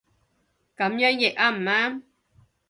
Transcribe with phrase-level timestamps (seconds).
[0.75, 2.01] 噉樣譯啱唔啱